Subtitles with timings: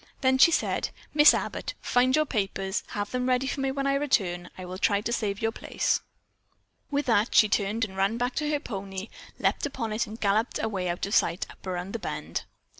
[0.21, 2.81] Then she said: "Miss Abbott, find your papers.
[2.87, 4.49] Have them ready for me when I return.
[4.57, 6.01] I'll try to save your place."
[6.89, 10.57] With that she turned and ran back to her pony, leaped upon it and galloped
[10.59, 12.45] out of sight up around the bend.